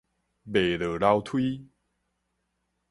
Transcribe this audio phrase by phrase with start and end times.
[0.51, 1.69] 袂落樓梯